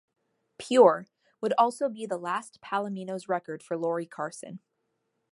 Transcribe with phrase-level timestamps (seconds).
[0.57, 1.05] "Pure"
[1.41, 4.59] would also be the last Palominos record for Lori Carson.